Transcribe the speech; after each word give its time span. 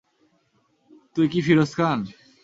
তুমি 1.13 1.27
কী 1.27 1.39
ফিরোজ 1.45 1.71
খান? 1.77 1.99